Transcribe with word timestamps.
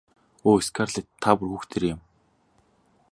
Өө 0.51 0.59
Скарлетт 0.67 1.09
та 1.23 1.29
бүр 1.37 1.49
хүүхдээрээ 1.51 1.91
юм. 1.95 1.99